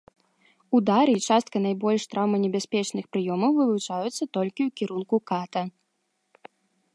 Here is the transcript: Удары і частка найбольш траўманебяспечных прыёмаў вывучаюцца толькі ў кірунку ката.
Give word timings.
Удары 0.77 1.11
і 1.17 1.21
частка 1.33 1.57
найбольш 1.65 2.07
траўманебяспечных 2.13 3.05
прыёмаў 3.17 3.51
вывучаюцца 3.59 4.23
толькі 4.39 4.61
ў 4.67 4.77
кірунку 4.83 5.15
ката. 5.35 5.61